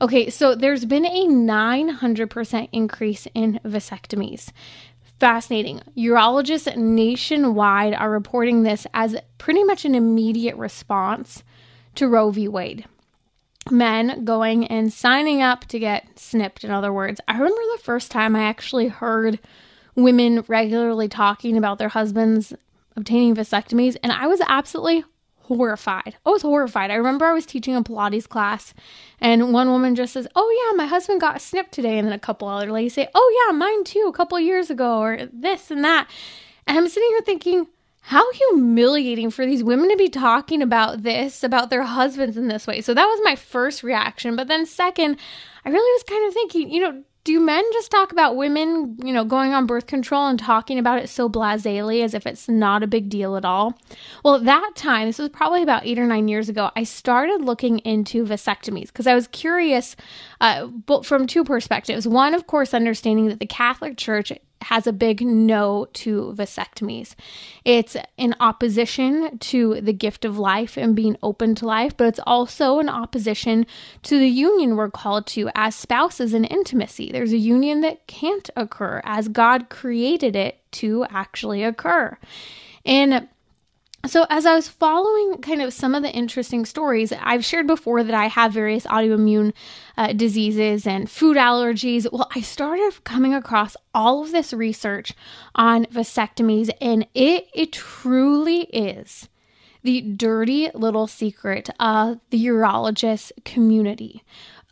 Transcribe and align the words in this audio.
Okay, 0.00 0.30
so 0.30 0.54
there's 0.54 0.84
been 0.84 1.04
a 1.04 1.26
900% 1.26 2.68
increase 2.70 3.26
in 3.34 3.58
vasectomies. 3.64 4.52
Fascinating. 5.18 5.80
Urologists 5.96 6.76
nationwide 6.76 7.94
are 7.94 8.10
reporting 8.10 8.62
this 8.62 8.86
as 8.94 9.16
pretty 9.38 9.64
much 9.64 9.84
an 9.84 9.96
immediate 9.96 10.54
response 10.54 11.42
to 11.96 12.06
Roe 12.06 12.30
v. 12.30 12.46
Wade. 12.46 12.84
Men 13.72 14.24
going 14.24 14.66
and 14.68 14.92
signing 14.92 15.42
up 15.42 15.64
to 15.66 15.80
get 15.80 16.16
snipped, 16.16 16.62
in 16.62 16.70
other 16.70 16.92
words. 16.92 17.20
I 17.26 17.32
remember 17.32 17.60
the 17.76 17.82
first 17.82 18.12
time 18.12 18.36
I 18.36 18.44
actually 18.44 18.86
heard 18.86 19.40
women 19.96 20.44
regularly 20.46 21.08
talking 21.08 21.56
about 21.56 21.78
their 21.78 21.88
husbands 21.88 22.52
obtaining 22.96 23.34
vasectomies, 23.34 23.96
and 24.02 24.12
I 24.12 24.28
was 24.28 24.40
absolutely 24.46 25.04
horrified. 25.48 26.16
Oh, 26.24 26.30
I 26.30 26.34
was 26.34 26.42
horrified. 26.42 26.90
I 26.90 26.94
remember 26.94 27.24
I 27.24 27.32
was 27.32 27.46
teaching 27.46 27.74
a 27.74 27.82
Pilates 27.82 28.28
class, 28.28 28.74
and 29.20 29.52
one 29.52 29.68
woman 29.68 29.94
just 29.94 30.12
says, 30.12 30.28
"Oh 30.36 30.68
yeah, 30.70 30.76
my 30.76 30.86
husband 30.86 31.20
got 31.20 31.40
snipped 31.40 31.72
today," 31.72 31.98
and 31.98 32.06
then 32.06 32.14
a 32.14 32.18
couple 32.18 32.48
other 32.48 32.70
ladies 32.70 32.94
say, 32.94 33.08
"Oh 33.14 33.46
yeah, 33.46 33.56
mine 33.56 33.84
too, 33.84 34.06
a 34.08 34.12
couple 34.12 34.38
years 34.38 34.70
ago," 34.70 35.00
or 35.00 35.18
this 35.32 35.70
and 35.70 35.82
that. 35.84 36.08
And 36.66 36.78
I'm 36.78 36.88
sitting 36.88 37.08
here 37.10 37.22
thinking, 37.22 37.66
how 38.08 38.24
humiliating 38.32 39.30
for 39.30 39.44
these 39.44 39.62
women 39.62 39.90
to 39.90 39.96
be 39.96 40.08
talking 40.08 40.62
about 40.62 41.02
this, 41.02 41.44
about 41.44 41.68
their 41.68 41.82
husbands 41.82 42.38
in 42.38 42.48
this 42.48 42.66
way. 42.66 42.80
So 42.80 42.94
that 42.94 43.04
was 43.04 43.20
my 43.22 43.36
first 43.36 43.82
reaction. 43.82 44.34
But 44.34 44.48
then, 44.48 44.64
second, 44.64 45.18
I 45.64 45.68
really 45.68 45.92
was 45.92 46.02
kind 46.04 46.26
of 46.26 46.32
thinking, 46.32 46.70
you 46.70 46.80
know, 46.80 47.04
do 47.28 47.38
men 47.40 47.62
just 47.74 47.90
talk 47.90 48.10
about 48.10 48.36
women, 48.36 48.96
you 49.04 49.12
know, 49.12 49.22
going 49.22 49.52
on 49.52 49.66
birth 49.66 49.86
control 49.86 50.28
and 50.28 50.38
talking 50.38 50.78
about 50.78 50.98
it 50.98 51.10
so 51.10 51.28
blasely 51.28 52.02
as 52.02 52.14
if 52.14 52.26
it's 52.26 52.48
not 52.48 52.82
a 52.82 52.86
big 52.86 53.10
deal 53.10 53.36
at 53.36 53.44
all? 53.44 53.78
Well, 54.24 54.36
at 54.36 54.46
that 54.46 54.70
time, 54.74 55.08
this 55.08 55.18
was 55.18 55.28
probably 55.28 55.62
about 55.62 55.84
eight 55.84 55.98
or 55.98 56.06
nine 56.06 56.28
years 56.28 56.48
ago, 56.48 56.70
I 56.74 56.84
started 56.84 57.42
looking 57.42 57.80
into 57.80 58.24
vasectomies 58.24 58.86
because 58.86 59.06
I 59.06 59.14
was 59.14 59.26
curious, 59.26 59.94
uh, 60.40 60.68
but 60.68 61.04
from 61.04 61.26
two 61.26 61.44
perspectives. 61.44 62.08
One, 62.08 62.32
of 62.32 62.46
course, 62.46 62.72
understanding 62.72 63.28
that 63.28 63.40
the 63.40 63.46
Catholic 63.46 63.98
Church 63.98 64.32
has 64.62 64.86
a 64.86 64.92
big 64.92 65.20
no 65.20 65.86
to 65.92 66.34
vasectomies. 66.36 67.14
It's 67.64 67.96
in 68.16 68.34
opposition 68.40 69.38
to 69.38 69.80
the 69.80 69.92
gift 69.92 70.24
of 70.24 70.38
life 70.38 70.76
and 70.76 70.96
being 70.96 71.16
open 71.22 71.54
to 71.56 71.66
life, 71.66 71.96
but 71.96 72.08
it's 72.08 72.20
also 72.26 72.78
in 72.78 72.88
opposition 72.88 73.66
to 74.02 74.18
the 74.18 74.28
union 74.28 74.76
we're 74.76 74.90
called 74.90 75.26
to 75.28 75.50
as 75.54 75.74
spouses 75.74 76.34
in 76.34 76.44
intimacy. 76.44 77.10
There's 77.12 77.32
a 77.32 77.38
union 77.38 77.80
that 77.82 78.06
can't 78.06 78.50
occur 78.56 79.00
as 79.04 79.28
God 79.28 79.68
created 79.68 80.36
it 80.36 80.58
to 80.72 81.06
actually 81.10 81.62
occur. 81.62 82.18
And 82.84 83.28
so, 84.06 84.26
as 84.30 84.46
I 84.46 84.54
was 84.54 84.68
following 84.68 85.38
kind 85.38 85.60
of 85.60 85.72
some 85.72 85.94
of 85.94 86.02
the 86.02 86.10
interesting 86.10 86.64
stories, 86.64 87.12
I've 87.20 87.44
shared 87.44 87.66
before 87.66 88.04
that 88.04 88.14
I 88.14 88.26
have 88.28 88.52
various 88.52 88.86
autoimmune 88.86 89.52
uh, 89.96 90.12
diseases 90.12 90.86
and 90.86 91.10
food 91.10 91.36
allergies. 91.36 92.10
Well, 92.10 92.30
I 92.34 92.40
started 92.40 93.02
coming 93.02 93.34
across 93.34 93.76
all 93.92 94.22
of 94.22 94.30
this 94.30 94.52
research 94.52 95.14
on 95.56 95.86
vasectomies, 95.86 96.70
and 96.80 97.06
it, 97.12 97.48
it 97.52 97.72
truly 97.72 98.62
is 98.72 99.28
the 99.82 100.00
dirty 100.00 100.70
little 100.74 101.06
secret 101.06 101.68
of 101.80 102.20
the 102.30 102.46
urologist 102.46 103.32
community. 103.44 104.22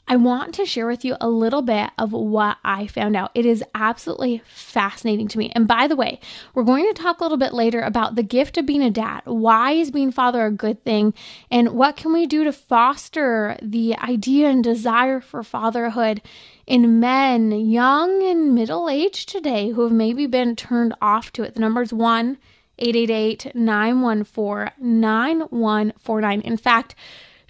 I 0.09 0.15
want 0.15 0.55
to 0.55 0.65
share 0.65 0.87
with 0.87 1.05
you 1.05 1.17
a 1.21 1.29
little 1.29 1.63
bit 1.63 1.91
of 1.99 2.13
what 2.13 2.59
I 2.65 2.87
found 2.87 3.17
out. 3.17 3.33
It 3.35 3.45
is 3.45 3.65
absolutely 3.75 4.41
fascinating 4.47 5.27
to 5.29 5.39
me. 5.39 5.51
And 5.53 5.67
by 5.67 5.89
the 5.89 5.97
way, 5.97 6.21
we're 6.55 6.63
going 6.63 6.87
to 6.87 7.03
talk 7.03 7.19
a 7.19 7.25
little 7.25 7.39
bit 7.39 7.53
later 7.53 7.81
about 7.81 8.15
the 8.15 8.23
gift 8.23 8.57
of 8.57 8.67
being 8.67 8.83
a 8.83 8.91
dad. 8.91 9.23
Why 9.25 9.73
is 9.73 9.91
being 9.91 10.13
father 10.13 10.47
a 10.47 10.53
good 10.53 10.85
thing? 10.85 11.13
And 11.51 11.71
what 11.71 11.97
can 11.97 12.13
we 12.13 12.25
do 12.27 12.45
to 12.45 12.53
foster 12.53 13.59
the 13.61 13.97
idea 13.97 14.49
and 14.49 14.63
desire 14.63 15.21
for 15.21 15.43
fatherhood 15.43 16.23
in 16.69 17.01
men, 17.01 17.51
young 17.51 18.23
and 18.23 18.55
middle 18.55 18.89
aged 18.89 19.29
today, 19.29 19.71
who 19.71 19.83
have 19.83 19.93
maybe 19.93 20.27
been 20.27 20.55
turned 20.55 20.95
off 21.03 21.33
to 21.33 21.43
it? 21.43 21.55
The 21.55 21.61
number 21.61 21.83
is 21.83 21.93
1 21.93 22.39
888 22.79 23.57
914 23.57 24.73
9149. 24.79 26.41
In 26.43 26.57
fact, 26.57 26.95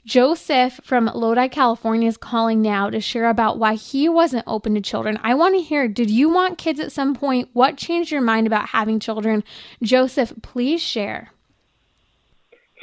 Joseph 0.06 0.80
from 0.84 1.10
Lodi, 1.12 1.48
California 1.48 2.06
is 2.06 2.16
calling 2.16 2.62
now 2.62 2.88
to 2.88 3.00
share 3.00 3.28
about 3.28 3.58
why 3.58 3.74
he 3.74 4.08
wasn't 4.08 4.44
open 4.46 4.76
to 4.76 4.80
children. 4.80 5.18
I 5.20 5.34
want 5.34 5.56
to 5.56 5.60
hear 5.60 5.88
did 5.88 6.10
you 6.10 6.28
want 6.28 6.58
kids 6.58 6.78
at 6.78 6.92
some 6.92 7.12
point? 7.12 7.48
What 7.54 7.76
changed 7.76 8.12
your 8.12 8.20
mind 8.20 8.46
about 8.46 8.68
having 8.68 9.00
children? 9.00 9.42
Joseph, 9.82 10.32
please 10.42 10.80
share. 10.80 11.32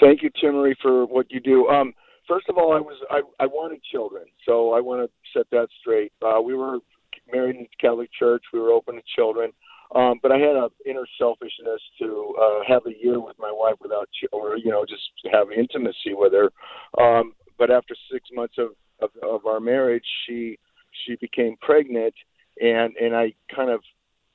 Thank 0.02 0.22
you, 0.22 0.32
Timmerie, 0.32 0.76
for 0.82 1.06
what 1.06 1.32
you 1.32 1.40
do. 1.40 1.66
Um, 1.70 1.94
first 2.28 2.50
of 2.50 2.58
all, 2.58 2.74
I 2.76 2.82
was 2.82 2.98
I, 3.10 3.22
I 3.40 3.46
wanted 3.46 3.82
children, 3.90 4.26
so 4.46 4.74
I 4.74 4.82
want 4.82 5.10
to 5.10 5.40
set 5.40 5.50
that 5.52 5.70
straight. 5.80 6.12
Uh, 6.22 6.42
we 6.42 6.56
were 6.56 6.80
married 7.32 7.56
in 7.56 7.62
the 7.62 7.70
Catholic 7.80 8.10
Church. 8.12 8.44
We 8.52 8.60
were 8.60 8.72
open 8.72 8.96
to 8.96 9.02
children. 9.16 9.54
Um, 9.96 10.20
but 10.22 10.32
I 10.32 10.38
had 10.38 10.56
a 10.56 10.70
inner 10.86 11.06
selfishness 11.20 11.82
to 12.00 12.36
uh, 12.42 12.60
have 12.68 12.82
a 12.88 13.04
year 13.04 13.20
with 13.20 13.38
my 13.38 13.52
wife 13.52 13.76
without, 13.82 14.10
or 14.32 14.58
you 14.58 14.72
know, 14.72 14.86
just 14.86 15.04
have 15.32 15.52
intimacy 15.52 16.14
with 16.14 16.34
her. 16.34 16.52
Um, 17.02 17.34
but 17.58 17.70
after 17.70 17.96
six 18.12 18.30
months 18.34 18.56
of, 18.58 18.70
of 19.02 19.12
of 19.22 19.46
our 19.46 19.60
marriage, 19.60 20.06
she 20.26 20.58
she 21.06 21.16
became 21.18 21.56
pregnant, 21.62 22.14
and 22.60 22.96
and 22.98 23.16
I 23.16 23.34
kind 23.54 23.70
of 23.70 23.82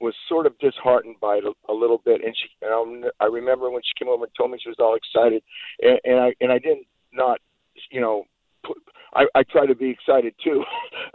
was 0.01 0.15
sort 0.29 0.47
of 0.47 0.57
disheartened 0.59 1.17
by 1.21 1.37
it 1.37 1.45
a, 1.45 1.73
a 1.73 1.75
little 1.75 2.01
bit. 2.05 2.25
And 2.25 2.35
she, 2.37 2.49
and 2.63 3.07
I 3.21 3.27
remember 3.27 3.71
when 3.71 3.83
she 3.83 4.03
came 4.03 4.09
over 4.13 4.25
and 4.25 4.33
told 4.37 4.51
me 4.51 4.59
she 4.63 4.69
was 4.69 4.79
all 4.79 4.97
excited, 4.97 5.43
and, 5.81 5.99
and 6.05 6.21
I 6.21 6.35
and 6.41 6.53
I 6.53 6.59
didn't 6.59 6.87
not, 7.13 7.41
you 7.91 8.01
know, 8.01 8.25
put, 8.65 8.77
I 9.15 9.27
I 9.35 9.43
try 9.43 9.67
to 9.67 9.75
be 9.75 9.91
excited 9.91 10.35
too. 10.43 10.65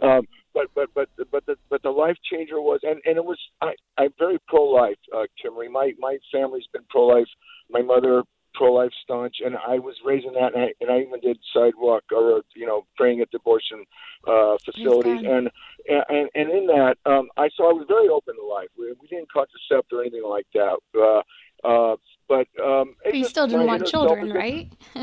um, 0.06 0.26
but 0.54 0.68
but 0.74 0.88
but 0.94 1.08
but 1.30 1.44
the 1.46 1.56
but 1.68 1.82
the 1.82 1.90
life 1.90 2.16
changer 2.30 2.60
was 2.60 2.80
and 2.82 3.00
and 3.04 3.16
it 3.16 3.24
was 3.24 3.38
I 3.60 3.74
I'm 3.98 4.14
very 4.18 4.38
pro 4.48 4.64
life, 4.64 4.98
uh, 5.14 5.24
Timmerie. 5.44 5.70
My 5.70 5.92
my 5.98 6.18
family's 6.32 6.66
been 6.72 6.84
pro 6.88 7.06
life. 7.06 7.28
My 7.70 7.82
mother 7.82 8.22
pro 8.54 8.72
life 8.72 8.92
staunch, 9.02 9.36
and 9.44 9.56
I 9.56 9.78
was 9.78 9.96
raising 10.04 10.32
that, 10.34 10.54
and 10.54 10.64
I, 10.64 10.72
and 10.80 10.90
I 10.90 11.00
even 11.00 11.20
did 11.20 11.38
sidewalk 11.52 12.04
or 12.12 12.42
you 12.54 12.66
know 12.66 12.86
praying 12.96 13.20
at 13.20 13.30
the 13.32 13.38
abortion 13.38 13.84
uh, 14.26 14.56
facilities, 14.64 15.22
and, 15.26 15.50
and 15.88 16.30
and 16.34 16.50
in 16.50 16.66
that, 16.68 16.96
um, 17.04 17.28
I 17.36 17.48
so 17.56 17.64
I 17.64 17.72
was 17.72 17.84
very 17.88 18.08
open 18.08 18.36
to 18.36 18.46
life. 18.46 18.68
We, 18.78 18.94
we 19.00 19.08
didn't 19.08 19.28
contracept 19.34 19.92
or 19.92 20.02
anything 20.02 20.24
like 20.24 20.46
that. 20.54 20.76
Uh, 20.96 21.22
uh, 21.66 21.96
but 22.28 22.46
um, 22.62 22.94
but 23.04 23.14
you 23.14 23.24
still 23.24 23.46
didn't 23.46 23.66
want 23.66 23.86
children, 23.86 24.32
right? 24.32 24.72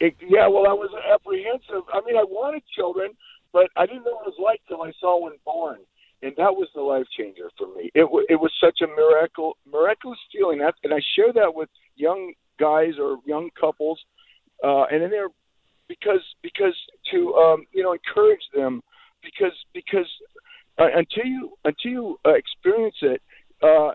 it, 0.00 0.16
yeah, 0.20 0.48
well, 0.48 0.66
I 0.66 0.72
was 0.72 0.90
apprehensive. 1.12 1.84
I 1.92 2.00
mean, 2.04 2.16
I 2.16 2.24
wanted 2.24 2.62
children, 2.74 3.10
but 3.52 3.68
I 3.76 3.86
didn't 3.86 4.04
know 4.04 4.14
what 4.14 4.26
it 4.26 4.34
was 4.36 4.42
like 4.42 4.60
till 4.68 4.82
I 4.82 4.92
saw 5.00 5.20
one 5.20 5.36
born, 5.44 5.78
and 6.22 6.32
that 6.36 6.54
was 6.54 6.68
the 6.74 6.80
life 6.80 7.06
changer 7.16 7.50
for 7.58 7.66
me. 7.74 7.90
It 7.94 8.02
w- 8.02 8.26
it 8.28 8.36
was 8.36 8.52
such 8.60 8.80
a 8.82 8.86
miracle, 8.86 9.56
miraculous 9.70 10.18
feeling. 10.32 10.58
That, 10.58 10.74
and 10.84 10.94
I 10.94 11.00
share 11.16 11.32
that 11.34 11.54
with 11.54 11.68
young 11.96 12.32
guys 12.58 12.94
or 12.98 13.18
young 13.26 13.50
couples, 13.58 14.00
uh, 14.64 14.84
and 14.90 15.02
then 15.02 15.10
they're 15.10 15.28
because 15.88 16.24
because 16.42 16.76
to 17.10 17.34
um, 17.34 17.66
you 17.72 17.82
know 17.82 17.92
encourage 17.92 18.42
them 18.54 18.82
because 19.22 19.56
because 19.74 20.08
uh, 20.78 20.88
until 20.94 21.26
you 21.26 21.52
until 21.64 21.90
you 21.90 22.16
uh, 22.24 22.34
experience 22.34 22.96
it, 23.02 23.20
uh, 23.62 23.92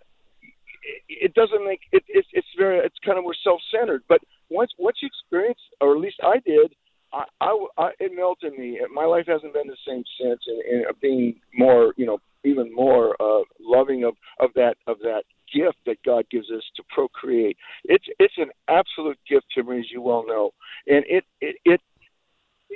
it, 1.09 1.33
doesn't 1.33 1.65
make 1.65 1.81
it, 1.91 2.03
it. 2.07 2.25
It's 2.33 2.47
very 2.57 2.79
it's 2.79 2.97
kind 3.05 3.17
of 3.17 3.23
we're 3.23 3.33
self 3.43 3.61
centered. 3.71 4.03
But 4.07 4.21
once 4.49 4.71
once 4.77 4.97
you 5.01 5.07
experience, 5.07 5.59
or 5.81 5.95
at 5.95 6.01
least 6.01 6.17
I 6.23 6.39
did, 6.45 6.73
I, 7.13 7.24
I, 7.42 7.65
I 7.77 7.89
it 8.00 8.12
melted 8.15 8.57
me. 8.57 8.80
My 8.94 9.06
life 9.06 9.25
hasn't 9.27 9.54
been 9.54 9.68
the 9.68 9.77
same 9.88 10.04
since, 10.19 10.42
and, 10.48 10.86
and 10.86 11.00
being 11.01 11.39
more, 11.54 11.94
you 11.98 12.06
know, 12.06 12.19
even 12.44 12.74
more 12.74 13.15
uh, 13.21 13.44
loving 13.59 14.04
of 14.04 14.15
of 14.39 14.51
that 14.56 14.75
of 14.88 15.00
that 15.00 15.24
gift 15.54 15.77
that 15.86 15.98
God 16.06 16.25
gives 16.30 16.51
us 16.51 16.63
to 16.75 16.83
procreate. 16.89 17.57
It's 17.86 18.06
it's 18.19 18.33
an 18.38 18.50
absolute 18.68 19.18
gift 19.30 19.45
to 19.56 19.63
me, 19.63 19.80
as 19.80 19.86
you 19.92 20.01
well 20.01 20.25
know, 20.27 20.51
and 20.88 21.04
it 21.07 21.24
it, 21.42 21.56
it 21.65 21.81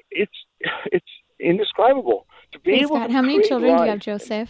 it's 0.10 0.32
it's 0.92 1.06
indescribable 1.40 2.26
to 2.52 2.60
be 2.60 2.72
Praise 2.72 2.84
able 2.84 2.98
God. 2.98 3.08
to 3.08 3.14
How 3.14 3.22
many 3.22 3.42
children 3.48 3.78
do 3.78 3.84
you 3.84 3.90
have, 3.90 4.00
Joseph? 4.00 4.50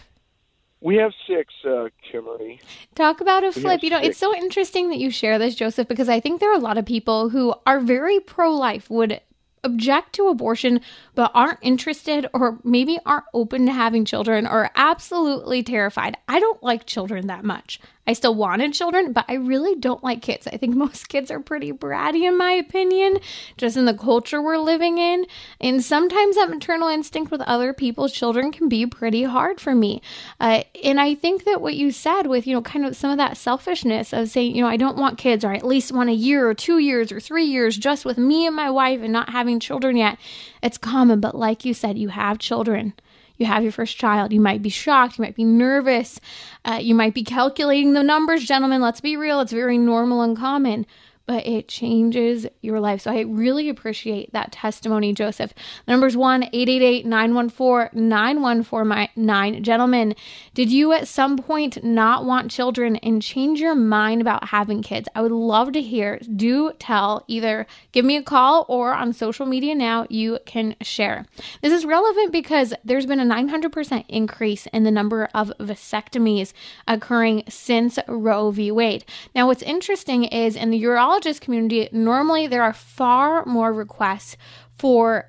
We 0.80 0.96
have 0.96 1.12
six, 1.28 1.54
uh, 1.64 1.90
Kimberly. 2.10 2.60
Talk 2.96 3.20
about 3.20 3.44
a 3.44 3.52
flip. 3.52 3.84
You 3.84 3.90
know, 3.90 4.00
it's 4.00 4.18
so 4.18 4.34
interesting 4.34 4.90
that 4.90 4.98
you 4.98 5.12
share 5.12 5.38
this, 5.38 5.54
Joseph, 5.54 5.86
because 5.86 6.08
I 6.08 6.18
think 6.18 6.40
there 6.40 6.50
are 6.50 6.56
a 6.56 6.58
lot 6.58 6.76
of 6.76 6.84
people 6.84 7.28
who 7.28 7.54
are 7.64 7.78
very 7.78 8.18
pro 8.18 8.52
life, 8.52 8.90
would 8.90 9.20
object 9.64 10.14
to 10.14 10.28
abortion, 10.28 10.80
but 11.14 11.30
aren't 11.34 11.58
interested 11.62 12.26
or 12.32 12.58
maybe 12.64 12.98
aren't 13.06 13.24
open 13.34 13.66
to 13.66 13.72
having 13.72 14.04
children 14.04 14.46
or 14.46 14.70
absolutely 14.74 15.62
terrified. 15.62 16.16
I 16.28 16.40
don't 16.40 16.62
like 16.62 16.86
children 16.86 17.26
that 17.28 17.44
much. 17.44 17.80
I 18.04 18.14
still 18.14 18.34
wanted 18.34 18.72
children, 18.72 19.12
but 19.12 19.24
I 19.28 19.34
really 19.34 19.76
don't 19.76 20.02
like 20.02 20.22
kids. 20.22 20.48
I 20.48 20.56
think 20.56 20.74
most 20.82 21.08
kids 21.08 21.30
are 21.30 21.40
pretty 21.40 21.72
bratty, 21.72 22.26
in 22.26 22.36
my 22.36 22.52
opinion, 22.52 23.18
just 23.56 23.76
in 23.76 23.84
the 23.84 23.94
culture 23.94 24.42
we're 24.42 24.58
living 24.58 24.98
in. 24.98 25.26
And 25.60 25.84
sometimes 25.84 26.36
that 26.36 26.50
maternal 26.50 26.88
instinct 26.88 27.30
with 27.30 27.40
other 27.42 27.72
people's 27.72 28.12
children 28.12 28.50
can 28.50 28.68
be 28.68 28.86
pretty 28.86 29.22
hard 29.24 29.60
for 29.60 29.74
me. 29.74 30.02
Uh, 30.40 30.64
and 30.82 31.00
I 31.00 31.14
think 31.14 31.44
that 31.44 31.60
what 31.60 31.74
you 31.74 31.92
said 31.92 32.24
with, 32.26 32.46
you 32.46 32.54
know, 32.54 32.62
kind 32.62 32.84
of 32.84 32.96
some 32.96 33.10
of 33.10 33.18
that 33.18 33.36
selfishness 33.36 34.12
of 34.12 34.28
saying, 34.28 34.56
you 34.56 34.62
know, 34.62 34.68
I 34.68 34.76
don't 34.76 34.98
want 34.98 35.18
kids, 35.18 35.44
or 35.44 35.52
I 35.52 35.56
at 35.56 35.66
least 35.66 35.92
want 35.92 36.10
a 36.10 36.14
year 36.14 36.48
or 36.48 36.54
two 36.54 36.78
years 36.78 37.12
or 37.12 37.20
three 37.20 37.44
years 37.44 37.76
just 37.76 38.04
with 38.04 38.18
me 38.18 38.46
and 38.46 38.56
my 38.56 38.70
wife 38.70 39.00
and 39.00 39.12
not 39.12 39.30
having 39.30 39.51
children 39.60 39.96
yet, 39.96 40.18
it's 40.62 40.78
common. 40.78 41.20
But 41.20 41.34
like 41.34 41.64
you 41.64 41.74
said, 41.74 41.98
you 41.98 42.08
have 42.08 42.38
children 42.38 42.94
you 43.42 43.46
have 43.46 43.62
your 43.64 43.72
first 43.72 43.96
child. 43.98 44.32
You 44.32 44.40
might 44.40 44.62
be 44.62 44.68
shocked. 44.68 45.18
You 45.18 45.22
might 45.22 45.34
be 45.34 45.44
nervous. 45.44 46.20
Uh, 46.64 46.78
you 46.80 46.94
might 46.94 47.12
be 47.12 47.24
calculating 47.24 47.92
the 47.92 48.02
numbers, 48.02 48.44
gentlemen. 48.44 48.80
Let's 48.80 49.00
be 49.00 49.16
real. 49.16 49.40
It's 49.40 49.52
very 49.52 49.78
normal 49.78 50.22
and 50.22 50.36
common, 50.36 50.86
but 51.26 51.46
it 51.46 51.68
changes 51.68 52.46
your 52.60 52.80
life. 52.80 53.00
So 53.02 53.10
I 53.10 53.20
really 53.20 53.68
appreciate 53.68 54.32
that 54.32 54.52
testimony, 54.52 55.12
Joseph. 55.12 55.54
The 55.86 55.92
number's 55.92 56.16
1 56.16 56.44
888 56.44 57.06
914 57.06 58.08
9149. 58.08 59.62
Gentlemen, 59.62 60.14
did 60.54 60.70
you 60.70 60.92
at 60.92 61.08
some 61.08 61.36
point 61.36 61.82
not 61.84 62.24
want 62.24 62.50
children 62.50 62.96
and 62.96 63.22
change 63.22 63.60
your 63.60 63.74
mind 63.74 64.20
about 64.20 64.48
having 64.48 64.82
kids? 64.82 65.08
I 65.14 65.22
would 65.22 65.32
love 65.32 65.72
to 65.72 65.80
hear. 65.80 66.18
Do 66.34 66.72
tell. 66.78 67.24
Either 67.28 67.66
give 67.92 68.04
me 68.04 68.16
a 68.16 68.22
call 68.22 68.66
or 68.68 68.92
on 68.92 69.12
social 69.12 69.46
media 69.46 69.74
now, 69.74 70.06
you 70.10 70.38
can 70.46 70.76
share. 70.82 71.26
This 71.60 71.72
is 71.72 71.84
relevant 71.84 72.32
because 72.32 72.74
there's 72.84 73.06
been 73.06 73.20
a 73.20 73.24
900% 73.24 74.04
increase 74.08 74.66
in 74.66 74.84
the 74.84 74.90
number 74.90 75.28
of 75.34 75.52
vasectomies 75.58 76.52
occurring 76.86 77.44
since 77.48 77.98
Roe 78.08 78.50
v. 78.50 78.70
Wade. 78.70 79.04
Now, 79.34 79.46
what's 79.46 79.62
interesting 79.62 80.24
is 80.24 80.56
in 80.56 80.70
the 80.70 80.78
community, 81.20 81.88
normally 81.92 82.46
there 82.46 82.62
are 82.62 82.72
far 82.72 83.44
more 83.46 83.72
requests 83.72 84.36
for 84.74 85.28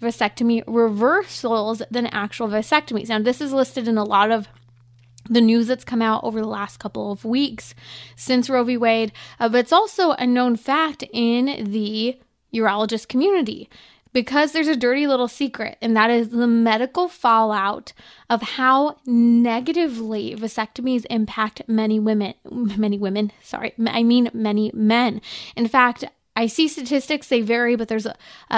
vasectomy 0.00 0.62
reversals 0.66 1.82
than 1.90 2.06
actual 2.08 2.48
vasectomies. 2.48 3.08
Now, 3.08 3.20
this 3.20 3.40
is 3.40 3.52
listed 3.52 3.88
in 3.88 3.96
a 3.96 4.04
lot 4.04 4.30
of 4.30 4.48
the 5.30 5.40
news 5.40 5.68
that's 5.68 5.84
come 5.84 6.02
out 6.02 6.24
over 6.24 6.40
the 6.40 6.48
last 6.48 6.78
couple 6.78 7.12
of 7.12 7.24
weeks 7.24 7.74
since 8.16 8.50
Roe 8.50 8.64
v. 8.64 8.76
Wade, 8.76 9.12
uh, 9.38 9.48
but 9.48 9.58
it's 9.58 9.72
also 9.72 10.12
a 10.12 10.26
known 10.26 10.56
fact 10.56 11.04
in 11.12 11.70
the 11.70 12.18
urologist 12.52 13.08
community 13.08 13.68
because 14.12 14.52
there's 14.52 14.68
a 14.68 14.76
dirty 14.76 15.06
little 15.06 15.28
secret, 15.28 15.78
and 15.80 15.96
that 15.96 16.10
is 16.10 16.28
the 16.30 16.46
medical 16.46 17.08
fallout 17.08 17.92
of 18.28 18.42
how 18.42 18.96
negatively 19.06 20.34
vasectomies 20.36 21.06
impact 21.10 21.62
many 21.66 21.98
women. 21.98 22.34
Many 22.50 22.98
women, 22.98 23.32
sorry, 23.42 23.74
I 23.86 24.02
mean 24.02 24.30
many 24.32 24.70
men. 24.74 25.20
In 25.56 25.68
fact, 25.68 26.04
I 26.34 26.46
see 26.46 26.66
statistics, 26.66 27.28
they 27.28 27.42
vary, 27.42 27.76
but 27.76 27.88
there's 27.88 28.06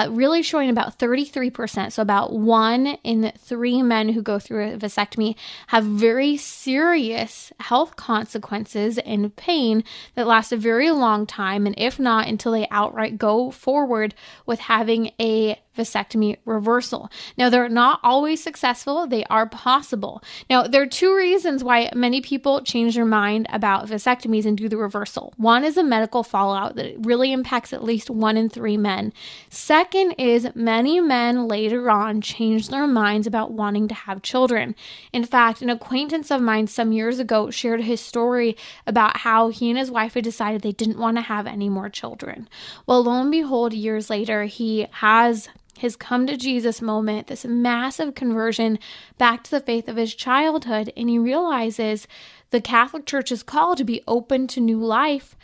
really 0.07 0.41
showing 0.41 0.69
about 0.69 0.97
33%. 0.97 1.91
So, 1.91 2.01
about 2.01 2.31
one 2.31 2.87
in 3.03 3.33
three 3.37 3.81
men 3.81 4.09
who 4.09 4.21
go 4.21 4.39
through 4.39 4.73
a 4.73 4.77
vasectomy 4.77 5.35
have 5.67 5.83
very 5.83 6.37
serious 6.37 7.51
health 7.59 7.97
consequences 7.97 8.97
and 8.99 9.35
pain 9.35 9.83
that 10.15 10.25
last 10.25 10.53
a 10.53 10.57
very 10.57 10.91
long 10.91 11.25
time. 11.25 11.65
And 11.65 11.75
if 11.77 11.99
not, 11.99 12.27
until 12.27 12.53
they 12.53 12.67
outright 12.71 13.17
go 13.17 13.51
forward 13.51 14.15
with 14.45 14.59
having 14.59 15.11
a 15.19 15.59
vasectomy 15.77 16.37
reversal. 16.45 17.11
Now, 17.37 17.49
they're 17.49 17.69
not 17.69 17.99
always 18.03 18.41
successful, 18.41 19.07
they 19.07 19.25
are 19.25 19.47
possible. 19.47 20.23
Now, 20.49 20.63
there 20.63 20.81
are 20.81 20.87
two 20.87 21.13
reasons 21.15 21.63
why 21.63 21.91
many 21.93 22.21
people 22.21 22.61
change 22.63 22.95
their 22.95 23.05
mind 23.05 23.47
about 23.49 23.87
vasectomies 23.87 24.45
and 24.45 24.57
do 24.57 24.69
the 24.69 24.77
reversal. 24.77 25.33
One 25.37 25.63
is 25.65 25.75
a 25.75 25.83
medical 25.83 26.23
fallout 26.23 26.75
that 26.77 26.95
really 27.05 27.33
impacts 27.33 27.64
at 27.73 27.83
least 27.83 28.09
one 28.09 28.37
in 28.37 28.49
three 28.49 28.77
men. 28.77 29.13
Second 29.49 30.13
is 30.13 30.47
many 30.55 30.99
men 30.99 31.47
later 31.47 31.89
on 31.89 32.21
change 32.21 32.69
their 32.69 32.87
minds 32.87 33.27
about 33.27 33.51
wanting 33.51 33.87
to 33.87 33.95
have 33.95 34.21
children. 34.21 34.75
In 35.13 35.23
fact, 35.23 35.61
an 35.61 35.69
acquaintance 35.69 36.31
of 36.31 36.41
mine 36.41 36.67
some 36.67 36.91
years 36.91 37.19
ago 37.19 37.49
shared 37.49 37.81
his 37.81 38.01
story 38.01 38.55
about 38.85 39.17
how 39.17 39.49
he 39.49 39.69
and 39.69 39.79
his 39.79 39.91
wife 39.91 40.13
had 40.13 40.23
decided 40.23 40.61
they 40.61 40.71
didn't 40.71 40.99
want 40.99 41.17
to 41.17 41.21
have 41.21 41.47
any 41.47 41.69
more 41.69 41.89
children. 41.89 42.49
Well, 42.85 43.03
lo 43.03 43.21
and 43.21 43.31
behold, 43.31 43.73
years 43.73 44.09
later, 44.09 44.45
he 44.45 44.87
has 44.91 45.49
his 45.77 45.95
come 45.95 46.25
to 46.27 46.37
Jesus 46.37 46.81
moment, 46.81 47.27
this 47.27 47.45
massive 47.45 48.15
conversion 48.15 48.79
back 49.17 49.43
to 49.43 49.51
the 49.51 49.59
faith 49.59 49.87
of 49.87 49.97
his 49.97 50.15
childhood, 50.15 50.91
and 50.95 51.09
he 51.09 51.19
realizes 51.19 52.07
the 52.51 52.61
Catholic 52.61 53.05
Church's 53.05 53.43
call 53.43 53.75
to 53.75 53.83
be 53.83 54.01
open 54.07 54.47
to 54.47 54.61
new 54.61 54.79
life 54.79 55.35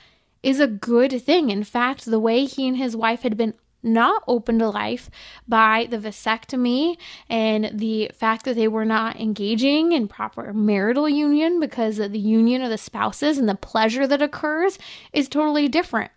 is 0.44 0.60
a 0.60 0.68
good 0.68 1.22
thing. 1.22 1.50
In 1.50 1.64
fact, 1.64 2.06
the 2.06 2.20
way 2.20 2.46
he 2.46 2.68
and 2.68 2.78
his 2.78 2.96
wife 2.96 3.22
had 3.22 3.38
been 3.38 3.54
not 3.84 4.24
open 4.28 4.60
to 4.60 4.70
life 4.70 5.10
by 5.48 5.88
the 5.90 5.98
vasectomy 5.98 6.98
and 7.30 7.72
the 7.74 8.12
fact 8.14 8.46
that 8.46 8.56
they 8.56 8.68
were 8.68 8.86
not 8.86 9.20
engaging 9.20 9.92
in 9.92 10.08
proper 10.08 10.54
marital 10.54 11.10
union 11.10 11.60
because 11.60 11.98
the 11.98 12.20
union 12.20 12.62
of 12.62 12.70
the 12.70 12.78
spouses 12.78 13.38
and 13.38 13.50
the 13.50 13.56
pleasure 13.56 14.06
that 14.06 14.22
occurs 14.22 14.78
is 15.14 15.28
totally 15.28 15.68
different. 15.68 16.12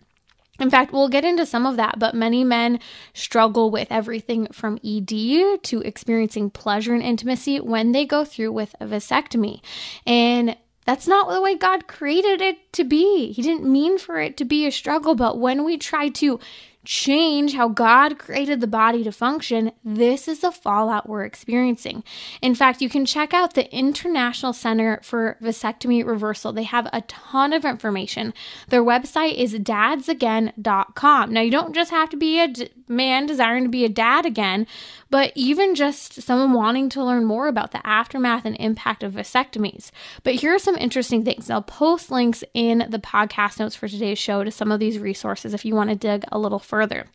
In 0.61 0.71
fact, 0.71 0.93
we'll 0.93 1.09
get 1.09 1.25
into 1.25 1.47
some 1.47 1.67
of 1.67 1.77
that, 1.77 1.99
but 1.99 2.15
many 2.15 2.45
men 2.45 2.79
struggle 3.13 3.71
with 3.71 3.89
everything 3.91 4.47
from 4.53 4.79
ED 4.85 5.63
to 5.65 5.81
experiencing 5.85 6.51
pleasure 6.51 6.95
and 6.95 7.03
intimacy 7.03 7.59
when 7.59 7.91
they 7.91 8.07
go 8.07 8.25
through 8.25 8.53
with 8.53 8.77
a 8.79 8.87
vasectomy. 8.87 9.61
And 10.07 10.57
that's 10.85 11.07
not 11.07 11.33
the 11.33 11.41
way 11.41 11.57
God 11.57 11.87
created 11.87 12.41
it 12.41 12.73
to 12.75 12.85
be. 12.85 13.33
He 13.33 13.43
didn't 13.43 13.71
mean 13.71 13.99
for 13.99 14.21
it 14.21 14.37
to 14.37 14.45
be 14.45 14.67
a 14.67 14.73
struggle, 14.73 15.15
but 15.15 15.39
when 15.39 15.65
we 15.65 15.79
try 15.79 16.09
to 16.11 16.39
change 16.85 17.55
how 17.55 17.69
God 17.69 18.19
created 18.19 18.61
the 18.61 18.67
body 18.67 19.03
to 19.05 19.13
function, 19.13 19.73
this 19.85 20.29
is 20.29 20.41
the 20.41 20.53
fallout 20.53 21.09
we're 21.09 21.25
experiencing. 21.25 22.05
In 22.43 22.55
fact, 22.55 22.83
you 22.83 22.89
can 22.89 23.07
check 23.07 23.33
out 23.33 23.55
the 23.55 23.73
International 23.75 24.53
Center 24.53 25.01
for 25.03 25.39
Vasectomy 25.43 26.07
Reversal. 26.07 26.53
They 26.53 26.65
have 26.65 26.89
a 26.93 27.01
ton 27.03 27.53
of 27.53 27.65
information. 27.65 28.35
Their 28.69 28.85
website 28.85 29.35
is 29.37 29.55
dadsagain.com. 29.55 31.33
Now, 31.33 31.41
you 31.41 31.51
don't 31.51 31.75
just 31.75 31.91
have 31.91 32.11
to 32.11 32.17
be 32.17 32.41
a 32.41 32.49
d- 32.49 32.69
man 32.87 33.27
desiring 33.27 33.65
to 33.65 33.71
be 33.71 33.85
a 33.85 33.89
dad 33.89 34.27
again, 34.27 34.67
but 35.15 35.31
even 35.37 35.77
just 35.77 36.21
someone 36.23 36.55
wanting 36.55 36.89
to 36.89 37.05
learn 37.05 37.25
more 37.25 37.47
about 37.47 37.71
the 37.71 37.87
aftermath 37.87 38.45
and 38.45 38.57
impact 38.59 39.05
of 39.05 39.13
vasectomies. 39.13 39.93
But 40.25 40.35
here 40.35 40.53
are 40.53 40.59
some 40.59 40.75
interesting 40.75 41.25
things. 41.25 41.49
I'll 41.49 41.63
post 41.63 42.11
links 42.11 42.43
in 42.53 42.85
the 42.91 42.99
podcast 42.99 43.61
notes 43.61 43.77
for 43.77 43.87
today's 43.87 44.19
show 44.19 44.43
to 44.43 44.51
some 44.51 44.73
of 44.73 44.81
these 44.81 44.99
resources 44.99 45.55
if 45.55 45.65
you 45.65 45.77
want 45.77 45.91
to 45.91 45.95
dig 45.95 46.25
a 46.33 46.39
little 46.41 46.59
further. 46.59 47.07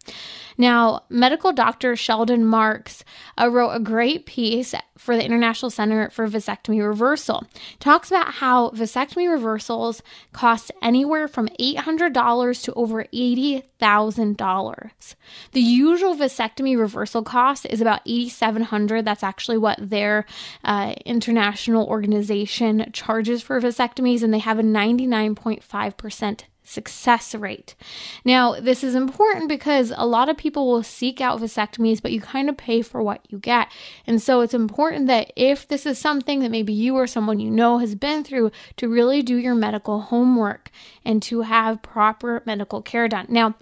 Now, 0.60 1.04
medical 1.08 1.54
doctor 1.54 1.96
Sheldon 1.96 2.46
Marks 2.46 3.06
uh, 3.40 3.50
wrote 3.50 3.72
a 3.72 3.80
great 3.80 4.26
piece 4.26 4.76
for 4.98 5.16
the 5.16 5.24
International 5.24 5.70
Center 5.70 6.10
for 6.10 6.28
Vasectomy 6.28 6.86
Reversal. 6.86 7.46
Talks 7.80 8.12
about 8.12 8.34
how 8.34 8.72
vasectomy 8.72 9.32
reversals 9.32 10.04
cost 10.34 10.70
anywhere 10.82 11.30
from 11.30 11.48
$800 11.62 12.64
to 12.64 12.74
over 12.74 13.06
$80,000. 13.06 15.16
The 15.54 15.62
usual 15.62 16.16
vasectomy 16.16 16.78
reversal 16.78 17.24
cost 17.24 17.66
is 17.66 17.80
about 17.80 18.04
$8,700. 18.06 19.06
That's 19.06 19.24
actually 19.24 19.60
what 19.60 19.78
their 19.80 20.26
uh, 20.66 20.94
international 21.06 21.88
organization 21.88 22.90
charges 22.92 23.42
for 23.42 23.62
vasectomies, 23.62 24.24
and 24.24 24.34
they 24.34 24.40
have 24.40 24.60
a 24.60 24.64
99.5% 24.64 26.42
success 26.70 27.34
rate. 27.34 27.76
Now, 28.24 28.60
this 28.60 28.84
is 28.84 28.94
important 28.94 29.50
because 29.50 29.92
a 29.96 30.06
lot 30.06 30.30
of 30.30 30.38
people 30.38 30.68
will 30.68 30.84
seek 30.84 31.20
out 31.20 31.42
vasectomies, 31.42 32.02
but 32.02 32.12
you 32.12 32.22
kind 32.22 32.48
of 32.48 32.58
pay 32.58 32.82
for 32.84 33.02
what 33.02 33.26
you 33.30 33.40
get. 33.40 33.70
And 34.06 34.22
so 34.22 34.42
it's 34.42 34.54
important 34.54 35.08
that 35.08 35.34
if 35.36 35.68
this 35.68 35.86
is 35.86 35.98
something 35.98 36.42
that 36.42 36.52
maybe 36.52 36.72
you 36.72 36.96
or 36.96 37.08
someone 37.08 37.40
you 37.40 37.50
know 37.50 37.80
has 37.80 37.96
been 37.96 38.24
through, 38.24 38.52
to 38.78 38.88
really 38.88 39.22
do 39.22 39.36
your 39.36 39.56
medical 39.56 40.02
homework 40.02 40.70
and 41.04 41.24
to 41.24 41.42
have 41.42 41.82
proper 41.82 42.44
medical 42.46 42.82
care 42.82 43.08
done. 43.08 43.26
Now, 43.30 43.56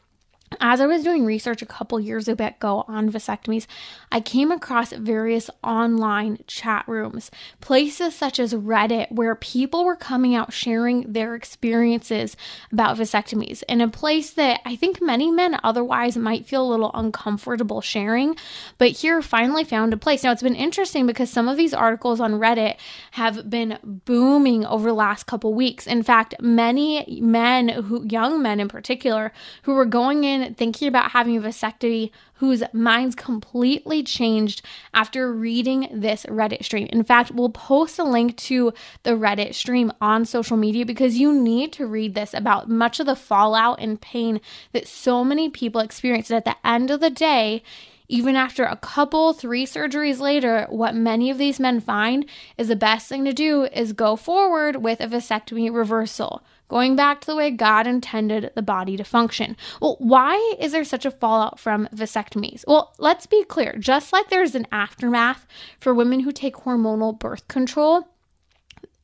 as 0.59 0.81
I 0.81 0.85
was 0.85 1.03
doing 1.03 1.25
research 1.25 1.61
a 1.61 1.65
couple 1.65 1.99
years 1.99 2.27
ago 2.27 2.85
on 2.87 3.11
vasectomies, 3.11 3.67
I 4.11 4.21
came 4.21 4.51
across 4.51 4.91
various 4.93 5.49
online 5.63 6.39
chat 6.47 6.85
rooms, 6.87 7.29
places 7.61 8.15
such 8.15 8.39
as 8.39 8.53
Reddit, 8.53 9.11
where 9.11 9.35
people 9.35 9.83
were 9.83 9.95
coming 9.95 10.35
out 10.35 10.53
sharing 10.53 11.11
their 11.11 11.35
experiences 11.35 12.37
about 12.71 12.97
vasectomies, 12.97 13.63
in 13.67 13.81
a 13.81 13.87
place 13.87 14.31
that 14.31 14.61
I 14.65 14.75
think 14.75 15.01
many 15.01 15.31
men 15.31 15.59
otherwise 15.63 16.17
might 16.17 16.45
feel 16.45 16.65
a 16.65 16.71
little 16.71 16.91
uncomfortable 16.93 17.81
sharing. 17.81 18.35
But 18.77 18.91
here 18.91 19.21
finally 19.21 19.63
found 19.63 19.93
a 19.93 19.97
place. 19.97 20.23
Now, 20.23 20.31
it's 20.31 20.43
been 20.43 20.55
interesting 20.55 21.05
because 21.05 21.29
some 21.29 21.47
of 21.47 21.57
these 21.57 21.73
articles 21.73 22.19
on 22.19 22.33
Reddit 22.33 22.77
have 23.11 23.49
been 23.49 23.79
booming 23.83 24.65
over 24.65 24.89
the 24.89 24.93
last 24.93 25.25
couple 25.25 25.53
weeks. 25.53 25.87
In 25.87 26.03
fact, 26.03 26.35
many 26.39 27.19
men, 27.21 27.69
who 27.69 28.05
young 28.05 28.41
men 28.41 28.59
in 28.59 28.67
particular, 28.67 29.33
who 29.63 29.73
were 29.73 29.85
going 29.85 30.23
in 30.23 30.36
thinking 30.55 30.87
about 30.87 31.11
having 31.11 31.37
a 31.37 31.41
vasectomy 31.41 32.11
whose 32.35 32.63
minds 32.73 33.15
completely 33.15 34.03
changed 34.03 34.61
after 34.93 35.33
reading 35.33 35.87
this 35.91 36.25
Reddit 36.25 36.63
stream. 36.63 36.87
In 36.91 37.03
fact, 37.03 37.31
we'll 37.31 37.49
post 37.49 37.99
a 37.99 38.03
link 38.03 38.37
to 38.37 38.73
the 39.03 39.11
Reddit 39.11 39.53
stream 39.53 39.91
on 40.01 40.25
social 40.25 40.57
media 40.57 40.85
because 40.85 41.17
you 41.17 41.33
need 41.33 41.73
to 41.73 41.87
read 41.87 42.13
this 42.13 42.33
about 42.33 42.69
much 42.69 42.99
of 42.99 43.05
the 43.05 43.15
fallout 43.15 43.79
and 43.79 43.99
pain 43.99 44.39
that 44.73 44.87
so 44.87 45.23
many 45.23 45.49
people 45.49 45.81
experienced. 45.81 46.31
at 46.31 46.45
the 46.45 46.55
end 46.63 46.91
of 46.91 46.99
the 46.99 47.09
day, 47.09 47.63
even 48.09 48.35
after 48.35 48.63
a 48.63 48.77
couple, 48.77 49.33
three 49.33 49.65
surgeries 49.65 50.19
later, 50.19 50.65
what 50.69 50.95
many 50.95 51.29
of 51.29 51.37
these 51.37 51.59
men 51.59 51.81
find 51.81 52.25
is 52.57 52.69
the 52.69 52.75
best 52.75 53.09
thing 53.09 53.25
to 53.25 53.33
do 53.33 53.65
is 53.65 53.91
go 53.93 54.15
forward 54.15 54.77
with 54.77 55.01
a 55.01 55.07
vasectomy 55.07 55.73
reversal 55.73 56.41
going 56.67 56.95
back 56.95 57.21
to 57.21 57.27
the 57.27 57.35
way 57.35 57.51
God 57.51 57.87
intended 57.87 58.51
the 58.55 58.61
body 58.61 58.97
to 58.97 59.03
function. 59.03 59.55
Well, 59.81 59.95
why 59.99 60.35
is 60.59 60.71
there 60.71 60.83
such 60.83 61.05
a 61.05 61.11
fallout 61.11 61.59
from 61.59 61.87
vasectomies? 61.93 62.63
Well, 62.67 62.93
let's 62.97 63.25
be 63.25 63.43
clear 63.43 63.75
just 63.79 64.11
like 64.11 64.29
there's 64.29 64.55
an 64.55 64.67
aftermath 64.71 65.47
for 65.79 65.93
women 65.93 66.21
who 66.21 66.31
take 66.31 66.55
hormonal 66.55 67.17
birth 67.17 67.47
control, 67.47 68.07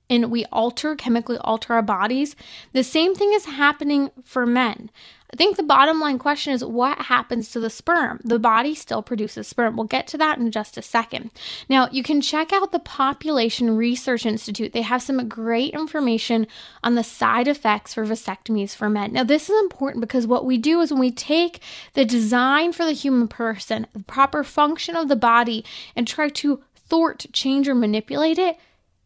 and 0.10 0.30
we 0.30 0.46
alter, 0.46 0.96
chemically 0.96 1.38
alter 1.38 1.74
our 1.74 1.82
bodies, 1.82 2.36
the 2.74 2.84
same 2.84 3.16
thing 3.16 3.34
is 3.34 3.46
happening 3.46 4.12
for 4.24 4.46
men. 4.46 4.92
I 5.34 5.36
think 5.36 5.58
the 5.58 5.64
bottom 5.64 6.00
line 6.00 6.20
question 6.20 6.54
is 6.54 6.64
what 6.64 7.00
happens 7.00 7.50
to 7.50 7.60
the 7.60 7.72
sperm? 7.72 8.22
The 8.24 8.38
body 8.38 8.76
still 8.76 9.02
produces 9.02 9.48
sperm. 9.48 9.76
We'll 9.76 9.88
get 9.88 10.06
to 10.10 10.18
that 10.20 10.38
in 10.38 10.52
just 10.52 10.78
a 10.78 10.84
second. 10.84 11.32
Now, 11.68 11.90
you 11.92 12.04
can 12.04 12.22
check 12.22 12.54
out 12.54 12.72
the 12.72 12.78
Population 12.78 13.76
Research 13.76 14.28
Institute. 14.28 14.74
They 14.74 14.84
have 14.84 15.02
some 15.02 15.28
great 15.28 15.74
information 15.74 16.46
on 16.84 16.94
the 16.94 17.04
side 17.04 17.48
effects 17.48 17.96
for 17.96 18.06
vasectomies 18.06 18.76
for 18.76 18.92
men. 18.92 19.12
Now, 19.14 19.24
this 19.24 19.50
is 19.50 19.60
important 19.60 20.02
because 20.02 20.28
what 20.28 20.46
we 20.46 20.60
do 20.60 20.82
is 20.82 20.92
when 20.92 21.00
we 21.00 21.10
take 21.10 21.62
the 21.94 22.06
design 22.06 22.72
for 22.72 22.86
the 22.86 22.92
human 22.92 23.28
person, 23.28 23.88
the 23.94 24.04
proper 24.04 24.44
function 24.44 24.96
of 24.96 25.08
the 25.08 25.16
body, 25.16 25.66
and 25.96 26.08
try 26.08 26.30
to 26.30 26.62
thwart, 26.76 27.26
change, 27.34 27.68
or 27.68 27.74
manipulate 27.74 28.38
it, 28.38 28.58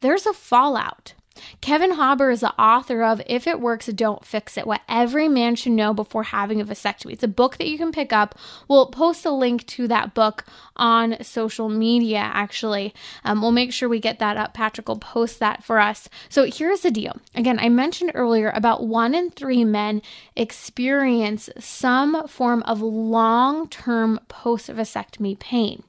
there's 0.02 0.26
a 0.26 0.34
fallout. 0.34 1.14
Kevin 1.62 1.96
Haber 1.96 2.30
is 2.30 2.42
the 2.42 2.54
author 2.60 3.04
of 3.04 3.22
If 3.26 3.48
It 3.48 3.60
Works, 3.60 3.88
Don't 3.88 4.26
Fix 4.26 4.58
It 4.58 4.68
What 4.68 4.82
Every 4.88 5.28
Man 5.28 5.56
Should 5.56 5.74
Know 5.74 5.94
Before 5.94 6.24
Having 6.24 6.62
a 6.62 6.66
Vasectomy. 6.66 7.14
It's 7.14 7.24
a 7.24 7.28
book 7.28 7.58
that 7.58 7.68
you 7.68 7.78
can 7.78 7.92
pick 7.92 8.14
up. 8.14 8.36
We'll 8.68 8.88
post 8.88 9.26
a 9.26 9.32
link 9.32 9.66
to 9.68 9.88
that 9.88 10.14
book 10.14 10.46
on 10.76 11.22
social 11.24 11.70
media, 11.70 12.20
actually. 12.20 12.94
Um, 13.24 13.42
we'll 13.42 13.52
make 13.52 13.74
sure 13.74 13.90
we 13.90 14.00
get 14.00 14.20
that 14.20 14.38
up. 14.38 14.54
Patrick 14.54 14.88
will 14.88 15.00
post 15.00 15.40
that 15.40 15.64
for 15.64 15.80
us. 15.80 16.08
So 16.30 16.46
here's 16.46 16.82
the 16.82 16.92
deal. 16.92 17.18
Again, 17.36 17.60
I 17.60 17.70
mentioned 17.70 18.12
earlier 18.14 18.52
about 18.54 18.86
one 18.86 19.16
in 19.16 19.32
three 19.32 19.64
men 19.64 20.02
experience 20.36 21.50
some 21.60 22.28
form 22.28 22.64
of 22.64 22.82
long 22.82 23.68
term 23.70 24.20
post 24.28 24.70
vasectomy 24.70 25.38
pain. 25.38 25.84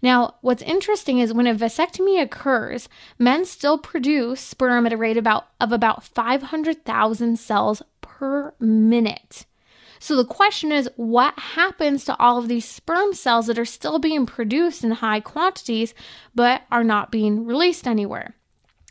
Now, 0.00 0.34
what's 0.40 0.62
interesting 0.62 1.18
is 1.18 1.32
when 1.32 1.46
a 1.46 1.54
vasectomy 1.54 2.20
occurs, 2.20 2.88
men 3.18 3.44
still 3.44 3.78
produce 3.78 4.40
sperm 4.40 4.86
at 4.92 4.96
a 4.96 4.98
rate 4.98 5.16
about 5.16 5.48
of 5.60 5.72
about 5.72 6.04
500,000 6.04 7.38
cells 7.38 7.82
per 8.00 8.54
minute. 8.60 9.46
So 9.98 10.16
the 10.16 10.24
question 10.24 10.72
is 10.72 10.90
what 10.96 11.38
happens 11.38 12.04
to 12.04 12.18
all 12.18 12.38
of 12.38 12.48
these 12.48 12.68
sperm 12.68 13.14
cells 13.14 13.46
that 13.46 13.58
are 13.58 13.64
still 13.64 13.98
being 13.98 14.26
produced 14.26 14.84
in 14.84 14.90
high 14.90 15.20
quantities 15.20 15.94
but 16.34 16.62
are 16.70 16.84
not 16.84 17.10
being 17.10 17.46
released 17.46 17.86
anywhere? 17.86 18.34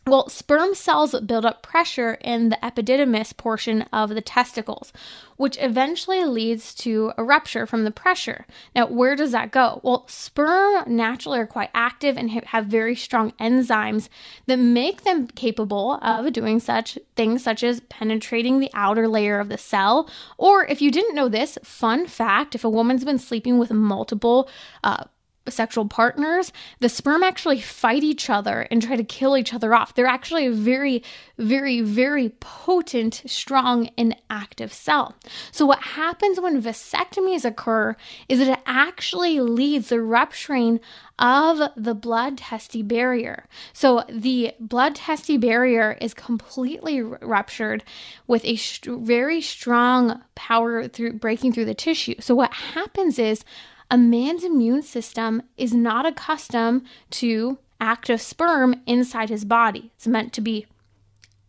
Well, 0.04 0.28
sperm 0.28 0.74
cells 0.74 1.18
build 1.20 1.46
up 1.46 1.62
pressure 1.62 2.14
in 2.14 2.48
the 2.48 2.58
epididymis 2.60 3.36
portion 3.36 3.82
of 3.92 4.10
the 4.10 4.20
testicles, 4.20 4.92
which 5.36 5.56
eventually 5.60 6.24
leads 6.24 6.74
to 6.76 7.12
a 7.16 7.22
rupture 7.22 7.66
from 7.66 7.84
the 7.84 7.92
pressure. 7.92 8.44
Now, 8.74 8.88
where 8.88 9.14
does 9.14 9.30
that 9.30 9.52
go? 9.52 9.80
Well, 9.84 10.04
sperm 10.08 10.82
naturally 10.88 11.38
are 11.38 11.46
quite 11.46 11.70
active 11.72 12.16
and 12.16 12.30
have 12.30 12.66
very 12.66 12.96
strong 12.96 13.30
enzymes 13.40 14.08
that 14.46 14.58
make 14.58 15.04
them 15.04 15.28
capable 15.28 16.00
of 16.02 16.32
doing 16.32 16.58
such 16.58 16.98
things 17.14 17.44
such 17.44 17.62
as 17.62 17.80
penetrating 17.80 18.58
the 18.58 18.70
outer 18.74 19.06
layer 19.06 19.38
of 19.38 19.48
the 19.48 19.58
cell. 19.58 20.10
Or, 20.36 20.66
if 20.66 20.82
you 20.82 20.90
didn't 20.90 21.14
know 21.14 21.28
this, 21.28 21.58
fun 21.62 22.08
fact 22.08 22.56
if 22.56 22.64
a 22.64 22.70
woman's 22.70 23.04
been 23.04 23.20
sleeping 23.20 23.56
with 23.56 23.70
multiple 23.70 24.48
uh, 24.82 25.04
sexual 25.48 25.86
partners, 25.86 26.52
the 26.80 26.88
sperm 26.88 27.22
actually 27.22 27.60
fight 27.60 28.04
each 28.04 28.30
other 28.30 28.66
and 28.70 28.82
try 28.82 28.96
to 28.96 29.04
kill 29.04 29.36
each 29.36 29.52
other 29.52 29.74
off. 29.74 29.94
They're 29.94 30.06
actually 30.06 30.46
a 30.46 30.52
very, 30.52 31.02
very, 31.38 31.80
very 31.80 32.30
potent, 32.40 33.22
strong, 33.26 33.90
and 33.98 34.16
active 34.30 34.72
cell. 34.72 35.16
So, 35.50 35.66
what 35.66 35.80
happens 35.80 36.40
when 36.40 36.62
vasectomies 36.62 37.44
occur 37.44 37.96
is 38.28 38.38
that 38.38 38.48
it 38.48 38.62
actually 38.66 39.40
leads 39.40 39.88
the 39.88 40.00
rupturing 40.00 40.80
of 41.18 41.60
the 41.76 41.94
blood 41.94 42.38
testis 42.38 42.82
barrier. 42.82 43.46
So, 43.72 44.04
the 44.08 44.52
blood 44.60 44.94
testis 44.96 45.38
barrier 45.38 45.96
is 46.00 46.14
completely 46.14 47.02
ruptured 47.02 47.84
with 48.26 48.44
a 48.44 48.56
st- 48.56 49.00
very 49.00 49.40
strong 49.40 50.22
power 50.34 50.88
through 50.88 51.14
breaking 51.14 51.52
through 51.52 51.66
the 51.66 51.74
tissue. 51.74 52.14
So, 52.20 52.34
what 52.34 52.52
happens 52.52 53.18
is 53.18 53.44
a 53.92 53.98
man's 53.98 54.42
immune 54.42 54.80
system 54.80 55.42
is 55.58 55.74
not 55.74 56.06
accustomed 56.06 56.80
to 57.10 57.58
active 57.78 58.22
sperm 58.22 58.74
inside 58.86 59.28
his 59.28 59.44
body. 59.44 59.92
It's 59.94 60.06
meant 60.06 60.32
to 60.32 60.40
be 60.40 60.66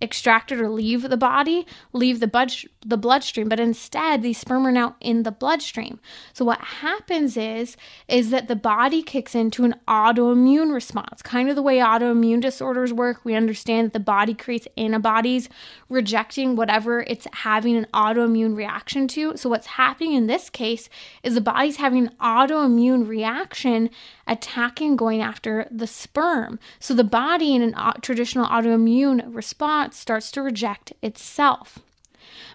extracted 0.03 0.60
or 0.60 0.69
leave 0.69 1.10
the 1.10 1.17
body, 1.17 1.65
leave 1.93 2.19
the, 2.19 2.27
blood, 2.27 2.53
the 2.86 2.98
bloodstream, 2.98 3.48
but 3.50 3.60
instead 3.60 4.22
these 4.22 4.38
sperm 4.38 4.67
are 4.67 4.72
now 4.72 4.95
in 5.00 5.24
the 5.24 5.31
bloodstream. 5.31 6.00
So 6.33 6.43
what 6.43 6.60
happens 6.60 7.38
is 7.38 7.77
is 8.07 8.29
that 8.29 8.48
the 8.48 8.55
body 8.55 9.01
kicks 9.01 9.33
into 9.33 9.63
an 9.63 9.75
autoimmune 9.88 10.74
response. 10.74 11.22
Kind 11.22 11.50
of 11.50 11.55
the 11.55 11.62
way 11.62 11.77
autoimmune 11.77 12.41
disorders 12.41 12.91
work, 12.91 13.24
we 13.24 13.36
understand 13.36 13.88
that 13.88 13.93
the 13.93 14.00
body 14.00 14.33
creates 14.33 14.67
antibodies 14.77 15.48
rejecting 15.89 16.55
whatever 16.55 17.01
it's 17.01 17.27
having 17.33 17.77
an 17.77 17.88
autoimmune 17.93 18.55
reaction 18.55 19.07
to. 19.07 19.38
So 19.38 19.50
what's 19.50 19.67
happening 19.67 20.13
in 20.13 20.27
this 20.27 20.50
case 20.50 20.89
is 21.24 21.36
the 21.36 21.41
body's 21.41 21.77
having 21.77 22.07
an 22.07 22.15
autoimmune 22.22 23.07
reaction 23.07 23.89
attacking 24.27 24.95
going 24.95 25.22
after 25.22 25.67
the 25.72 25.88
sperm. 25.88 26.60
So 26.79 26.93
the 26.93 27.03
body 27.03 27.55
in 27.55 27.74
a 27.74 27.93
traditional 28.01 28.45
autoimmune 28.48 29.33
response 29.33 29.92
starts 29.93 30.31
to 30.31 30.41
reject 30.41 30.93
itself. 31.01 31.79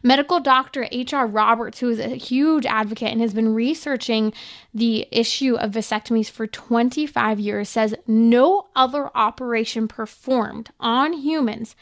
Medical 0.02 0.40
doctor 0.40 0.86
H.R. 0.90 1.26
Roberts, 1.26 1.80
who 1.80 1.90
is 1.90 1.98
a 1.98 2.16
huge 2.16 2.64
advocate 2.66 3.12
and 3.12 3.20
has 3.20 3.34
been 3.34 3.54
researching 3.54 4.32
the 4.72 5.06
issue 5.10 5.56
of 5.56 5.72
vasectomies 5.72 6.30
for 6.30 6.46
25 6.46 7.40
years, 7.40 7.68
says 7.68 7.94
no 8.06 8.66
other 8.76 9.10
operation 9.14 9.88
performed 9.88 10.70
on 10.80 11.12
humans 11.12 11.74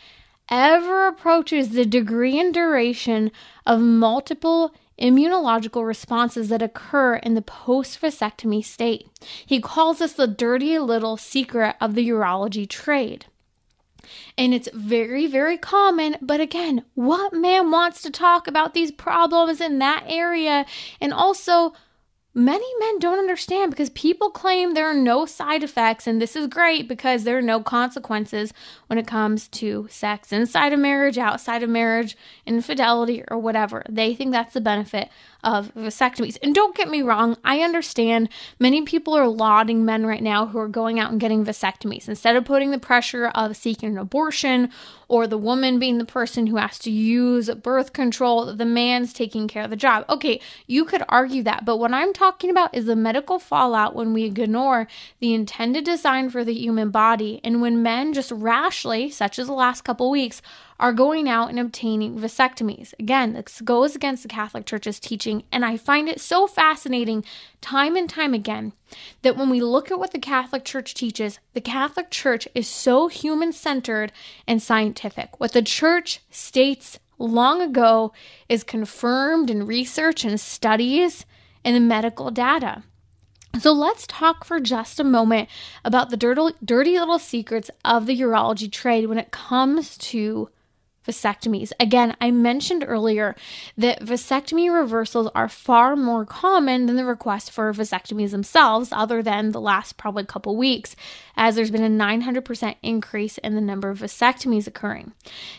ever 0.48 1.08
approaches 1.08 1.70
the 1.70 1.84
degree 1.84 2.38
and 2.38 2.54
duration 2.54 3.30
of 3.66 3.80
multiple 3.80 4.72
immunological 5.00 5.86
responses 5.86 6.48
that 6.48 6.62
occur 6.62 7.16
in 7.16 7.34
the 7.34 7.42
post 7.42 8.00
vasectomy 8.00 8.64
state. 8.64 9.08
He 9.44 9.60
calls 9.60 9.98
this 9.98 10.14
the 10.14 10.26
dirty 10.26 10.78
little 10.78 11.16
secret 11.16 11.76
of 11.80 11.94
the 11.94 12.08
urology 12.08 12.68
trade. 12.68 13.26
And 14.36 14.54
it's 14.54 14.68
very, 14.72 15.26
very 15.26 15.58
common. 15.58 16.16
But 16.20 16.40
again, 16.40 16.84
what 16.94 17.32
man 17.32 17.70
wants 17.70 18.02
to 18.02 18.10
talk 18.10 18.46
about 18.46 18.74
these 18.74 18.90
problems 18.90 19.60
in 19.60 19.78
that 19.78 20.04
area? 20.06 20.66
And 21.00 21.12
also, 21.12 21.74
many 22.36 22.66
men 22.78 22.98
don't 22.98 23.18
understand 23.18 23.70
because 23.70 23.88
people 23.90 24.30
claim 24.30 24.74
there 24.74 24.90
are 24.90 24.94
no 24.94 25.24
side 25.24 25.62
effects, 25.62 26.06
and 26.06 26.20
this 26.20 26.36
is 26.36 26.46
great 26.46 26.86
because 26.86 27.24
there 27.24 27.38
are 27.38 27.42
no 27.42 27.62
consequences 27.62 28.52
when 28.88 28.98
it 28.98 29.06
comes 29.06 29.48
to 29.48 29.88
sex 29.90 30.32
inside 30.32 30.74
of 30.74 30.78
marriage, 30.78 31.16
outside 31.16 31.62
of 31.62 31.70
marriage, 31.70 32.14
infidelity, 32.44 33.24
or 33.28 33.38
whatever. 33.38 33.82
They 33.88 34.14
think 34.14 34.32
that's 34.32 34.52
the 34.52 34.60
benefit 34.60 35.08
of 35.44 35.72
vasectomies. 35.74 36.38
And 36.42 36.54
don't 36.54 36.76
get 36.76 36.88
me 36.88 37.02
wrong, 37.02 37.36
I 37.44 37.60
understand 37.60 38.28
many 38.58 38.82
people 38.82 39.14
are 39.14 39.28
lauding 39.28 39.84
men 39.84 40.06
right 40.06 40.22
now 40.22 40.46
who 40.46 40.58
are 40.58 40.68
going 40.68 40.98
out 40.98 41.10
and 41.10 41.20
getting 41.20 41.44
vasectomies 41.44 42.08
instead 42.08 42.36
of 42.36 42.44
putting 42.44 42.70
the 42.70 42.78
pressure 42.78 43.28
of 43.28 43.56
seeking 43.56 43.90
an 43.90 43.98
abortion 43.98 44.70
or 45.08 45.26
the 45.26 45.38
woman 45.38 45.78
being 45.78 45.98
the 45.98 46.04
person 46.04 46.48
who 46.48 46.56
has 46.56 46.78
to 46.80 46.90
use 46.90 47.48
birth 47.50 47.92
control, 47.92 48.52
the 48.54 48.64
man's 48.64 49.12
taking 49.12 49.46
care 49.46 49.62
of 49.62 49.70
the 49.70 49.76
job. 49.76 50.04
Okay, 50.08 50.40
you 50.66 50.84
could 50.84 51.02
argue 51.08 51.42
that, 51.44 51.64
but 51.64 51.76
what 51.76 51.92
I'm 51.92 52.12
talking 52.12 52.50
about 52.50 52.74
is 52.74 52.86
the 52.86 52.96
medical 52.96 53.38
fallout 53.38 53.94
when 53.94 54.12
we 54.12 54.24
ignore 54.24 54.88
the 55.20 55.32
intended 55.32 55.84
design 55.84 56.28
for 56.28 56.44
the 56.44 56.54
human 56.54 56.90
body 56.90 57.40
and 57.44 57.60
when 57.60 57.82
men 57.82 58.12
just 58.12 58.32
rashly, 58.32 59.10
such 59.10 59.38
as 59.38 59.46
the 59.46 59.52
last 59.52 59.84
couple 59.84 60.10
weeks, 60.10 60.42
are 60.78 60.92
going 60.92 61.28
out 61.28 61.48
and 61.48 61.58
obtaining 61.58 62.18
vasectomies. 62.18 62.92
Again, 62.98 63.32
this 63.32 63.60
goes 63.60 63.94
against 63.94 64.22
the 64.22 64.28
Catholic 64.28 64.66
Church's 64.66 65.00
teaching, 65.00 65.44
and 65.50 65.64
I 65.64 65.76
find 65.76 66.08
it 66.08 66.20
so 66.20 66.46
fascinating 66.46 67.24
time 67.60 67.96
and 67.96 68.08
time 68.08 68.34
again 68.34 68.72
that 69.22 69.36
when 69.36 69.50
we 69.50 69.60
look 69.60 69.90
at 69.90 69.98
what 69.98 70.12
the 70.12 70.18
Catholic 70.18 70.64
Church 70.64 70.94
teaches, 70.94 71.38
the 71.54 71.60
Catholic 71.60 72.10
Church 72.10 72.46
is 72.54 72.68
so 72.68 73.08
human 73.08 73.52
centered 73.52 74.12
and 74.46 74.62
scientific. 74.62 75.40
What 75.40 75.52
the 75.52 75.62
Church 75.62 76.20
states 76.30 76.98
long 77.18 77.62
ago 77.62 78.12
is 78.48 78.62
confirmed 78.62 79.50
in 79.50 79.66
research 79.66 80.24
and 80.24 80.38
studies 80.38 81.24
and 81.64 81.74
the 81.74 81.80
medical 81.80 82.30
data. 82.30 82.82
So 83.58 83.72
let's 83.72 84.06
talk 84.06 84.44
for 84.44 84.60
just 84.60 85.00
a 85.00 85.04
moment 85.04 85.48
about 85.82 86.10
the 86.10 86.16
dirty, 86.16 86.54
dirty 86.62 86.98
little 86.98 87.18
secrets 87.18 87.70
of 87.84 88.06
the 88.06 88.20
urology 88.20 88.70
trade 88.70 89.06
when 89.06 89.18
it 89.18 89.30
comes 89.30 89.96
to 89.98 90.50
vasectomies. 91.06 91.72
Again, 91.78 92.16
I 92.20 92.30
mentioned 92.30 92.84
earlier 92.86 93.36
that 93.76 94.00
vasectomy 94.00 94.72
reversals 94.72 95.30
are 95.34 95.48
far 95.48 95.96
more 95.96 96.24
common 96.24 96.86
than 96.86 96.96
the 96.96 97.04
request 97.04 97.50
for 97.50 97.72
vasectomies 97.72 98.30
themselves, 98.30 98.90
other 98.92 99.22
than 99.22 99.52
the 99.52 99.60
last 99.60 99.96
probably 99.96 100.24
couple 100.24 100.56
weeks, 100.56 100.96
as 101.36 101.54
there's 101.54 101.70
been 101.70 101.84
a 101.84 101.88
900% 101.88 102.74
increase 102.82 103.38
in 103.38 103.54
the 103.54 103.60
number 103.60 103.90
of 103.90 104.00
vasectomies 104.00 104.66
occurring. 104.66 105.12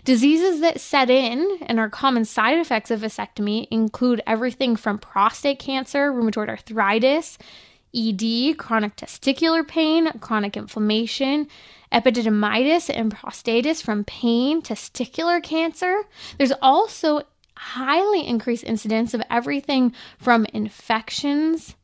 Diseases 0.03 0.61
that 0.61 0.79
set 0.79 1.09
in 1.09 1.59
and 1.63 1.79
are 1.79 1.89
common 1.89 2.25
side 2.25 2.57
effects 2.57 2.91
of 2.91 3.01
vasectomy 3.01 3.67
include 3.71 4.21
everything 4.27 4.75
from 4.75 4.97
prostate 4.97 5.59
cancer, 5.59 6.11
rheumatoid 6.11 6.49
arthritis, 6.49 7.37
ED, 7.97 8.57
chronic 8.57 8.95
testicular 8.95 9.67
pain, 9.67 10.11
chronic 10.19 10.55
inflammation, 10.55 11.47
epididymitis 11.91 12.89
and 12.93 13.13
prostatitis 13.13 13.81
from 13.81 14.03
pain, 14.03 14.61
testicular 14.61 15.41
cancer. 15.41 16.03
There's 16.37 16.53
also 16.61 17.21
highly 17.55 18.27
increased 18.27 18.63
incidence 18.63 19.13
of 19.13 19.23
everything 19.29 19.93
from 20.19 20.45
infections, 20.53 21.75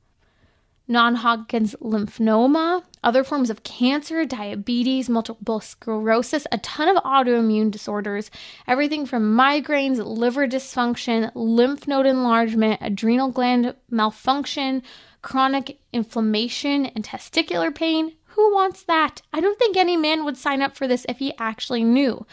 non 0.88 1.15
Hodgkin's 1.15 1.75
lymphoma, 1.82 2.84
other 3.03 3.24
forms 3.24 3.50
of 3.50 3.63
cancer, 3.63 4.25
diabetes, 4.25 5.10
multiple 5.10 5.60
sclerosis, 5.60 6.46
a 6.51 6.58
ton 6.60 6.89
of 6.89 7.01
autoimmune 7.03 7.72
disorders, 7.72 8.29
everything 8.67 9.05
from 9.05 9.36
migraines, 9.36 10.03
liver 10.05 10.48
dysfunction, 10.48 11.32
lymph 11.36 11.88
node 11.88 12.05
enlargement, 12.05 12.79
adrenal 12.82 13.29
gland 13.29 13.74
malfunction, 13.89 14.84
chronic 15.24 15.80
inflammation, 15.92 16.86
and 16.86 17.03
testicular 17.03 17.74
pain. 17.74 18.13
Who 18.36 18.53
wants 18.53 18.84
that? 18.84 19.22
I 19.32 19.42
don't 19.42 19.58
think 19.58 19.75
any 19.75 19.98
man 19.98 20.25
would 20.25 20.38
sign 20.38 20.62
up 20.62 20.75
for 20.75 20.88
this 20.88 21.06
if 21.10 21.18
he 21.18 21.34
actually 21.39 21.84
knew. 21.84 22.27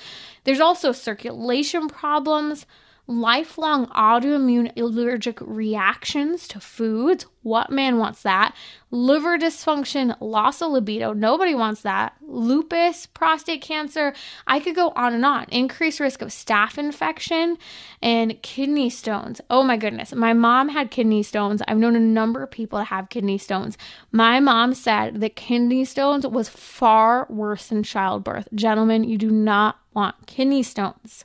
There's 0.44 0.60
also 0.60 0.92
circulation 0.92 1.88
problems, 1.88 2.66
lifelong 3.10 3.86
autoimmune 3.88 4.74
allergic 4.80 5.38
reactions 5.40 6.46
to 6.48 6.60
foods. 6.60 7.26
What 7.42 7.70
man 7.70 7.98
wants 7.98 8.22
that? 8.22 8.54
Liver 8.90 9.36
dysfunction, 9.36 10.16
loss 10.20 10.62
of 10.62 10.70
libido. 10.70 11.12
Nobody 11.12 11.54
wants 11.54 11.80
that. 11.82 12.14
Lupus, 12.22 13.06
prostate 13.06 13.62
cancer. 13.62 14.14
I 14.46 14.60
could 14.60 14.76
go 14.76 14.92
on 14.94 15.14
and 15.14 15.24
on. 15.24 15.46
Increased 15.50 16.00
risk 16.00 16.22
of 16.22 16.28
staph 16.28 16.78
infection 16.78 17.58
and 18.00 18.40
kidney 18.42 18.90
stones. 18.90 19.40
Oh 19.50 19.62
my 19.64 19.76
goodness. 19.76 20.14
My 20.14 20.32
mom 20.32 20.68
had 20.68 20.90
kidney 20.90 21.22
stones. 21.22 21.62
I've 21.66 21.78
known 21.78 21.96
a 21.96 22.00
number 22.00 22.42
of 22.42 22.50
people 22.50 22.78
to 22.78 22.84
have 22.84 23.08
kidney 23.08 23.38
stones. 23.38 23.76
My 24.12 24.38
mom 24.38 24.74
said 24.74 25.20
that 25.20 25.34
kidney 25.34 25.84
stones 25.84 26.26
was 26.26 26.48
far 26.48 27.26
worse 27.28 27.68
than 27.68 27.82
childbirth. 27.82 28.48
Gentlemen, 28.54 29.02
you 29.04 29.18
do 29.18 29.30
not 29.30 29.78
want 29.94 30.26
kidney 30.26 30.62
stones. 30.62 31.24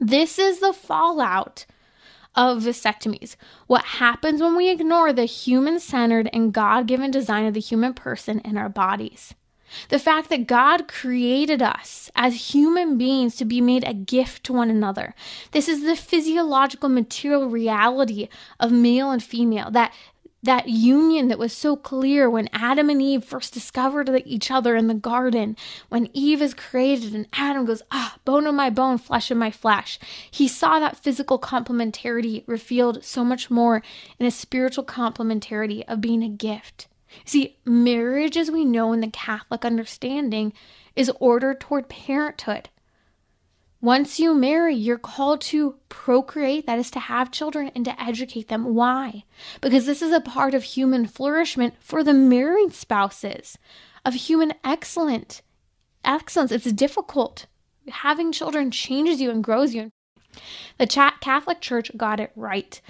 This 0.00 0.38
is 0.38 0.60
the 0.60 0.72
fallout 0.72 1.66
of 2.34 2.62
vasectomies. 2.62 3.36
What 3.66 3.84
happens 3.84 4.40
when 4.40 4.56
we 4.56 4.70
ignore 4.70 5.12
the 5.12 5.26
human 5.26 5.78
centered 5.78 6.30
and 6.32 6.54
God 6.54 6.86
given 6.86 7.10
design 7.10 7.44
of 7.44 7.54
the 7.54 7.60
human 7.60 7.92
person 7.92 8.40
and 8.40 8.56
our 8.56 8.70
bodies. 8.70 9.34
The 9.88 9.98
fact 9.98 10.30
that 10.30 10.46
God 10.46 10.88
created 10.88 11.62
us 11.62 12.10
as 12.16 12.54
human 12.54 12.98
beings 12.98 13.36
to 13.36 13.44
be 13.44 13.60
made 13.60 13.84
a 13.84 13.94
gift 13.94 14.42
to 14.44 14.52
one 14.52 14.70
another. 14.70 15.14
This 15.52 15.68
is 15.68 15.82
the 15.82 15.94
physiological 15.94 16.88
material 16.88 17.48
reality 17.48 18.28
of 18.58 18.72
male 18.72 19.10
and 19.10 19.22
female 19.22 19.70
that 19.70 19.92
that 20.42 20.68
union 20.68 21.28
that 21.28 21.38
was 21.38 21.52
so 21.52 21.76
clear 21.76 22.28
when 22.28 22.48
Adam 22.52 22.88
and 22.88 23.02
Eve 23.02 23.24
first 23.24 23.52
discovered 23.52 24.10
each 24.24 24.50
other 24.50 24.74
in 24.74 24.86
the 24.86 24.94
garden. 24.94 25.56
When 25.88 26.08
Eve 26.14 26.40
is 26.40 26.54
created 26.54 27.14
and 27.14 27.26
Adam 27.32 27.66
goes, 27.66 27.82
ah, 27.90 28.16
bone 28.24 28.46
of 28.46 28.54
my 28.54 28.70
bone, 28.70 28.98
flesh 28.98 29.30
of 29.30 29.36
my 29.36 29.50
flesh. 29.50 29.98
He 30.30 30.48
saw 30.48 30.80
that 30.80 30.96
physical 30.96 31.38
complementarity 31.38 32.44
revealed 32.46 33.04
so 33.04 33.24
much 33.24 33.50
more 33.50 33.82
in 34.18 34.26
a 34.26 34.30
spiritual 34.30 34.84
complementarity 34.84 35.84
of 35.86 36.00
being 36.00 36.22
a 36.22 36.28
gift. 36.28 36.88
See, 37.24 37.56
marriage, 37.64 38.36
as 38.36 38.50
we 38.50 38.64
know 38.64 38.92
in 38.92 39.00
the 39.00 39.10
Catholic 39.10 39.64
understanding, 39.64 40.52
is 40.96 41.10
ordered 41.20 41.60
toward 41.60 41.88
parenthood. 41.88 42.68
Once 43.82 44.20
you 44.20 44.34
marry, 44.34 44.74
you're 44.74 44.98
called 44.98 45.40
to 45.40 45.76
procreate, 45.88 46.66
that 46.66 46.78
is 46.78 46.90
to 46.90 47.00
have 47.00 47.30
children 47.30 47.70
and 47.74 47.84
to 47.84 48.02
educate 48.02 48.48
them. 48.48 48.74
Why? 48.74 49.24
Because 49.62 49.86
this 49.86 50.02
is 50.02 50.12
a 50.12 50.20
part 50.20 50.52
of 50.52 50.62
human 50.62 51.06
flourishment 51.06 51.74
for 51.80 52.04
the 52.04 52.12
married 52.12 52.74
spouses, 52.74 53.56
of 54.04 54.12
human 54.12 54.52
excellent 54.62 55.40
excellence. 56.04 56.52
It's 56.52 56.70
difficult. 56.72 57.46
Having 57.88 58.32
children 58.32 58.70
changes 58.70 59.20
you 59.20 59.30
and 59.30 59.42
grows 59.42 59.74
you. 59.74 59.90
The 60.78 60.86
Catholic 60.86 61.60
Church 61.60 61.90
got 61.96 62.20
it 62.20 62.32
right 62.36 62.80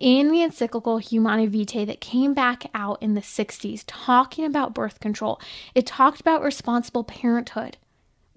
in 0.00 0.30
the 0.30 0.42
encyclical 0.42 0.98
Humanae 0.98 1.46
Vitae 1.46 1.84
that 1.84 2.00
came 2.00 2.32
back 2.32 2.70
out 2.74 3.02
in 3.02 3.14
the 3.14 3.20
60s, 3.20 3.84
talking 3.86 4.44
about 4.44 4.74
birth 4.74 4.98
control. 4.98 5.40
It 5.74 5.86
talked 5.86 6.20
about 6.20 6.42
responsible 6.42 7.04
parenthood 7.04 7.76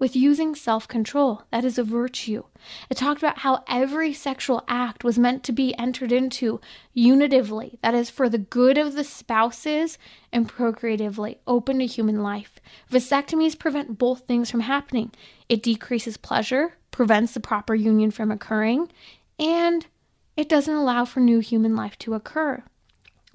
with 0.02 0.16
using 0.16 0.52
self 0.52 0.88
control. 0.88 1.44
That 1.52 1.64
is 1.64 1.78
a 1.78 1.84
virtue. 1.84 2.42
It 2.90 2.96
talked 2.96 3.22
about 3.22 3.38
how 3.38 3.62
every 3.68 4.12
sexual 4.12 4.64
act 4.66 5.04
was 5.04 5.16
meant 5.16 5.44
to 5.44 5.52
be 5.52 5.78
entered 5.78 6.10
into 6.10 6.60
unitively, 6.92 7.78
that 7.84 7.94
is, 7.94 8.10
for 8.10 8.28
the 8.28 8.36
good 8.36 8.78
of 8.78 8.94
the 8.94 9.04
spouses 9.04 9.98
and 10.32 10.48
procreatively, 10.48 11.38
open 11.46 11.78
to 11.78 11.86
human 11.86 12.20
life. 12.20 12.58
Vasectomies 12.90 13.56
prevent 13.56 13.96
both 13.96 14.22
things 14.22 14.50
from 14.50 14.62
happening. 14.62 15.12
It 15.48 15.62
decreases 15.62 16.16
pleasure, 16.16 16.74
prevents 16.90 17.34
the 17.34 17.38
proper 17.38 17.76
union 17.76 18.10
from 18.10 18.32
occurring, 18.32 18.90
and 19.38 19.86
it 20.36 20.48
doesn't 20.48 20.74
allow 20.74 21.04
for 21.04 21.20
new 21.20 21.38
human 21.38 21.76
life 21.76 21.96
to 21.98 22.14
occur. 22.14 22.64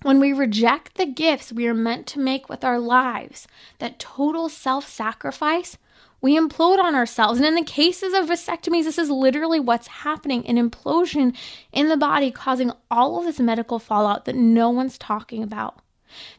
When 0.01 0.19
we 0.19 0.33
reject 0.33 0.95
the 0.95 1.05
gifts 1.05 1.53
we 1.53 1.65
are 1.67 1.73
meant 1.73 2.07
to 2.07 2.19
make 2.19 2.49
with 2.49 2.65
our 2.65 2.77
lives, 2.77 3.47
that 3.79 3.99
total 3.99 4.49
self 4.49 4.85
sacrifice, 4.85 5.77
we 6.21 6.37
implode 6.37 6.79
on 6.79 6.95
ourselves. 6.95 7.39
And 7.39 7.47
in 7.47 7.55
the 7.55 7.63
cases 7.63 8.13
of 8.13 8.27
vasectomies, 8.27 8.85
this 8.85 8.97
is 8.97 9.09
literally 9.09 9.59
what's 9.59 9.87
happening 9.87 10.45
an 10.47 10.57
implosion 10.57 11.35
in 11.71 11.89
the 11.89 11.97
body, 11.97 12.31
causing 12.31 12.71
all 12.89 13.19
of 13.19 13.25
this 13.25 13.39
medical 13.39 13.79
fallout 13.79 14.25
that 14.25 14.35
no 14.35 14.69
one's 14.69 14.97
talking 14.97 15.43
about. 15.43 15.79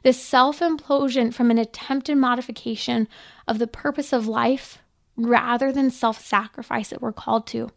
This 0.03 0.21
self 0.21 0.61
implosion 0.61 1.33
from 1.33 1.51
an 1.51 1.59
attempted 1.59 2.17
modification 2.17 3.09
of 3.47 3.59
the 3.59 3.67
purpose 3.67 4.13
of 4.13 4.27
life 4.27 4.79
rather 5.17 5.71
than 5.73 5.91
self 5.91 6.25
sacrifice 6.25 6.89
that 6.91 7.03
we're 7.03 7.13
called 7.13 7.47
to. 7.49 7.71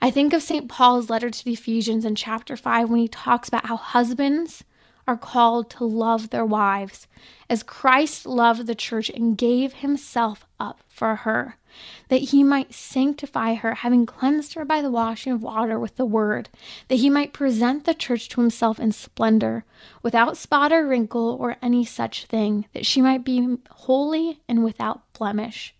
I 0.00 0.10
think 0.10 0.32
of 0.32 0.42
St. 0.42 0.68
Paul's 0.68 1.10
letter 1.10 1.28
to 1.28 1.44
the 1.44 1.52
Ephesians 1.52 2.04
in 2.04 2.14
chapter 2.14 2.56
5 2.56 2.88
when 2.88 3.00
he 3.00 3.08
talks 3.08 3.48
about 3.48 3.66
how 3.66 3.76
husbands 3.76 4.64
are 5.06 5.16
called 5.16 5.70
to 5.70 5.84
love 5.84 6.30
their 6.30 6.44
wives 6.44 7.06
as 7.48 7.62
Christ 7.62 8.26
loved 8.26 8.66
the 8.66 8.74
church 8.74 9.08
and 9.10 9.38
gave 9.38 9.74
himself 9.74 10.46
up 10.58 10.80
for 10.88 11.16
her. 11.16 11.56
that 12.08 12.16
he 12.16 12.42
might 12.42 12.74
sanctify 12.74 13.54
her, 13.54 13.76
having 13.76 14.06
cleansed 14.06 14.54
her 14.54 14.64
by 14.64 14.80
the 14.80 14.90
washing 14.90 15.32
of 15.32 15.42
water 15.42 15.78
with 15.78 15.96
the 15.96 16.06
word, 16.06 16.48
that 16.88 16.96
he 16.96 17.10
might 17.10 17.32
present 17.32 17.84
the 17.84 17.94
church 17.94 18.28
to 18.28 18.40
himself 18.40 18.78
in 18.78 18.92
splendor, 18.92 19.64
without 20.02 20.36
spot 20.36 20.72
or 20.72 20.86
wrinkle 20.86 21.36
or 21.40 21.56
any 21.60 21.84
such 21.84 22.26
thing, 22.26 22.66
that 22.72 22.86
she 22.86 23.00
might 23.00 23.24
be 23.24 23.58
holy 23.70 24.40
and 24.48 24.64
without 24.64 25.00
blemish. 25.12 25.74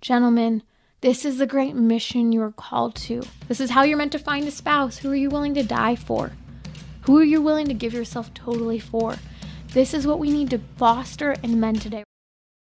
Gentlemen, 0.00 0.62
this 1.00 1.24
is 1.24 1.38
the 1.38 1.46
great 1.46 1.74
mission 1.74 2.32
you 2.32 2.42
are 2.42 2.52
called 2.52 2.94
to. 2.96 3.22
This 3.46 3.60
is 3.60 3.70
how 3.70 3.82
you're 3.82 3.98
meant 3.98 4.12
to 4.12 4.18
find 4.18 4.46
a 4.48 4.50
spouse. 4.50 4.98
Who 4.98 5.10
are 5.12 5.16
you 5.16 5.30
willing 5.30 5.54
to 5.54 5.62
die 5.62 5.94
for? 5.94 6.32
Who 7.08 7.20
you're 7.20 7.24
you 7.24 7.40
willing 7.40 7.68
to 7.68 7.72
give 7.72 7.94
yourself 7.94 8.34
totally 8.34 8.78
for? 8.78 9.16
This 9.72 9.94
is 9.94 10.06
what 10.06 10.18
we 10.18 10.30
need 10.30 10.50
to 10.50 10.60
foster 10.76 11.32
in 11.42 11.58
men 11.58 11.76
today. 11.76 12.04